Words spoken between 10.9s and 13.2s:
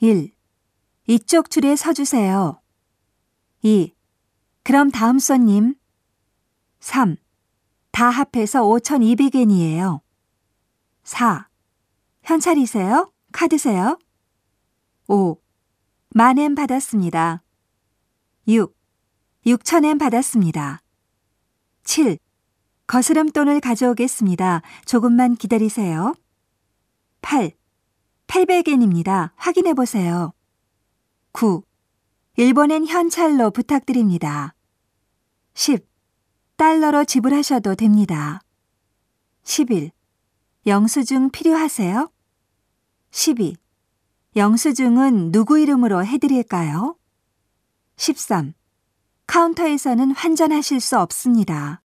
4. 현찰이세요?